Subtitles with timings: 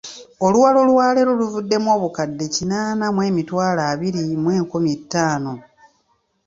[0.45, 5.53] Oluwalo lwaleero luvuddemu obukadde kinaana mu emitwalo abiri mu enkumi ttaano.